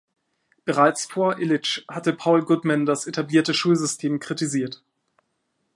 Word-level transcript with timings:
Bereits 0.65 1.05
vor 1.05 1.37
Illich 1.37 1.85
hatte 1.87 2.11
Paul 2.13 2.41
Goodman 2.43 2.87
das 2.87 3.05
etablierte 3.05 3.53
Schulsystem 3.53 4.19
kritisiert. 4.19 4.81